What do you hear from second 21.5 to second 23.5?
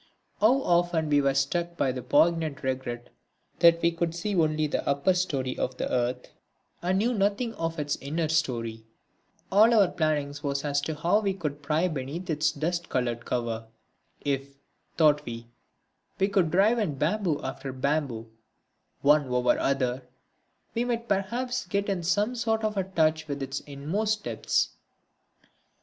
get into some sort of touch with